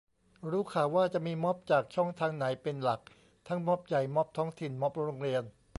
[0.49, 3.01] รู้ข่าวว่าจะมีม็อบจากช่องทางไหนเป็นหลัก?
[3.47, 5.43] ทั้งม็อบใหญ่ ม็อบท้องถิ่น ม็อบโรงเรียน